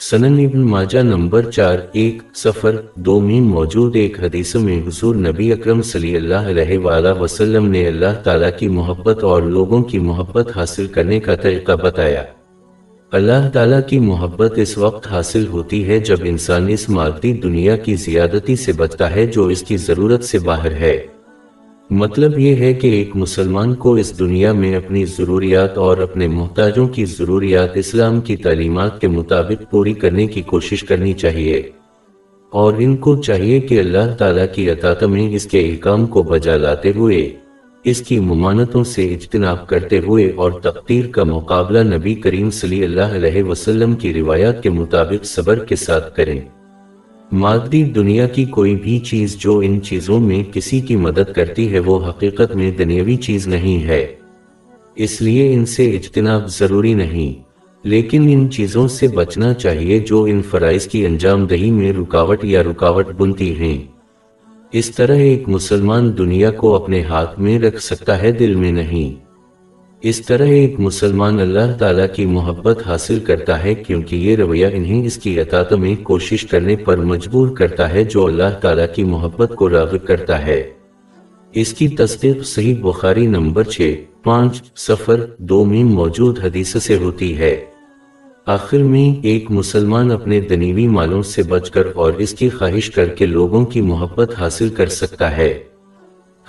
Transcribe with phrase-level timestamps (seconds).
[0.00, 5.52] سنن ابن ماجہ نمبر چار، ایک سفر دو میں موجود ایک حدیث میں حضور نبی
[5.52, 10.56] اکرم صلی اللہ علیہ وآلہ وسلم نے اللہ تعالیٰ کی محبت اور لوگوں کی محبت
[10.56, 12.22] حاصل کرنے کا طریقہ بتایا۔
[13.12, 17.94] اللہ تعالیٰ کی محبت اس وقت حاصل ہوتی ہے جب انسان اس مادی دنیا کی
[17.94, 21.06] زیادتی سے بچتا ہے جو اس کی ضرورت سے باہر ہے۔
[21.90, 26.88] مطلب یہ ہے کہ ایک مسلمان کو اس دنیا میں اپنی ضروریات اور اپنے محتاجوں
[26.88, 31.62] کی ضروریات اسلام کی تعلیمات کے مطابق پوری کرنے کی کوشش کرنی چاہیے۔
[32.50, 36.56] اور ان کو چاہیے کہ اللہ تعالیٰ کی اطاعت میں اس کے احکام کو بجا
[36.56, 37.36] لاتے ہوئے،
[37.84, 43.14] اس کی ممانتوں سے اجتناب کرتے ہوئے اور تقدیر کا مقابلہ نبی کریم صلی اللہ
[43.14, 46.40] علیہ وسلم کی روایات کے مطابق صبر کے ساتھ کریں۔
[47.32, 51.78] مادی دنیا کی کوئی بھی چیز جو ان چیزوں میں کسی کی مدد کرتی ہے
[51.78, 54.06] وہ حقیقت میں دنیاوی چیز نہیں ہے۔
[54.94, 57.42] اس لیے ان سے اجتناب ضروری نہیں۔
[57.82, 62.62] لیکن ان چیزوں سے بچنا چاہیے جو ان فرائض کی انجام دہی میں رکاوٹ یا
[62.62, 63.78] رکاوٹ بنتی ہیں۔
[64.72, 69.25] اس طرح ایک مسلمان دنیا کو اپنے ہاتھ میں رکھ سکتا ہے دل میں نہیں۔
[70.08, 75.04] اس طرح ایک مسلمان اللہ تعالیٰ کی محبت حاصل کرتا ہے کیونکہ یہ رویہ انہیں
[75.04, 79.52] اس کی اطاعت میں کوشش کرنے پر مجبور کرتا ہے جو اللہ تعالیٰ کی محبت
[79.54, 80.70] کو راغب کرتا ہے۔
[81.52, 87.38] اس کی تصدیق صحیح بخاری نمبر چھ، پانچ سفر دو میں موجود حدیث سے ہوتی
[87.38, 87.64] ہے۔
[88.46, 93.08] آخر میں ایک مسلمان اپنے دنیوی مالوں سے بچ کر اور اس کی خواہش کر
[93.08, 95.58] کے لوگوں کی محبت حاصل کر سکتا ہے۔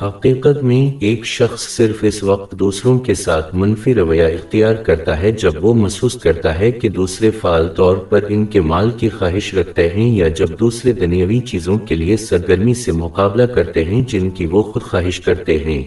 [0.02, 5.32] حقیقت میں ایک شخص صرف اس وقت دوسروں کے ساتھ منفی رویہ اختیار کرتا ہے
[5.32, 9.54] جب وہ محسوس کرتا ہے کہ دوسرے فعال طور پر ان کے مال کی خواہش
[9.54, 14.30] رکھتے ہیں یا جب دوسرے دنیاوی چیزوں کے لیے سرگرمی سے مقابلہ کرتے ہیں جن
[14.30, 15.84] کی وہ خود خواہش کرتے ہیں۔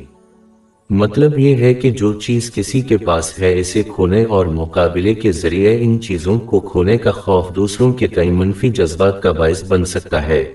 [0.91, 5.33] مطلب یہ ہے کہ جو چیز کسی کے پاس ہے اسے کھونے اور مقابلے کے
[5.33, 9.84] ذریعے ان چیزوں کو کھونے کا خوف دوسروں کے کئی منفی جذبات کا باعث بن
[9.84, 10.53] سکتا ہے۔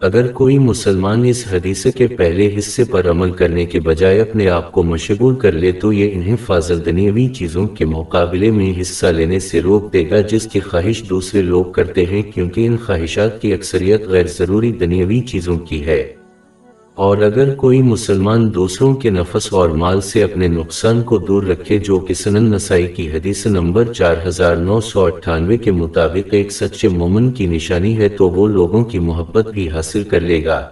[0.00, 4.72] اگر کوئی مسلمان اس حدیث کے پہلے حصے پر عمل کرنے کے بجائے اپنے آپ
[4.72, 9.38] کو مشغول کر لے تو یہ انہیں فاضل دنیاوی چیزوں کے مقابلے میں حصہ لینے
[9.38, 13.52] سے روک دے گا، جس کی خواہش دوسرے لوگ کرتے ہیں، کیونکہ ان خواہشات کی
[13.52, 16.15] اکثریت غیر ضروری دنیاوی چیزوں کی ہے۔
[16.96, 21.78] اور اگر کوئی مسلمان دوسروں کے نفس اور مال سے اپنے نقصان کو دور رکھے
[21.78, 26.52] جو کہ سنن نسائی کی حدیث نمبر چار ہزار نو سو اٹھانوے کے مطابق ایک
[26.52, 30.68] سچے مومن کی نشانی ہے تو وہ لوگوں کی محبت بھی حاصل کر لے گا۔